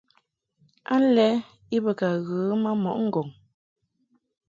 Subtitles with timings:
[0.95, 1.27] Alɛ
[1.75, 3.27] i be ka ghə ma mɔʼ ŋgɔŋ.